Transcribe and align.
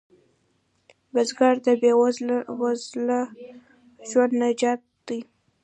بزګر 1.13 1.55
د 1.65 1.67
بې 1.81 1.91
وزله 2.63 3.19
ژوند 4.09 4.33
نجات 4.41 4.81
دی 5.07 5.19